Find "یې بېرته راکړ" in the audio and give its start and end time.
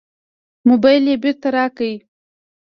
1.11-1.91